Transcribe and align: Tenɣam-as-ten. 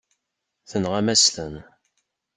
Tenɣam-as-ten. 0.69 1.55